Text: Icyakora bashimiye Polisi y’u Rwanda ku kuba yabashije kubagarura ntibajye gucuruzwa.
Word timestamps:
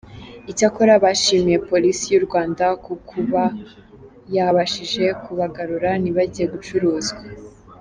Icyakora 0.51 0.93
bashimiye 1.03 1.57
Polisi 1.69 2.05
y’u 2.13 2.23
Rwanda 2.27 2.65
ku 2.83 2.93
kuba 3.09 3.43
yabashije 4.35 5.03
kubagarura 5.23 5.89
ntibajye 6.01 6.43
gucuruzwa. 6.55 7.21